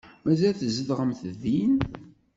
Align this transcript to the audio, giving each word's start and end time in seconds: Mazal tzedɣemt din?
Mazal 0.25 0.53
tzedɣemt 0.55 1.19
din? 1.41 1.75